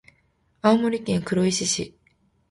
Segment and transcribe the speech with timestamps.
[0.63, 1.95] 青森県黒石市